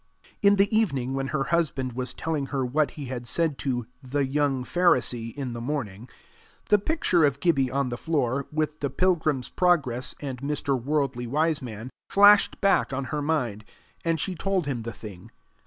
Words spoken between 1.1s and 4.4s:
when her husband was telling her what he had said to "the